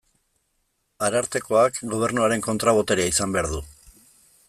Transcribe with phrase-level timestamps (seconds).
[1.09, 3.65] Arartekoak Gobernuaren kontra-boterea izan behar du.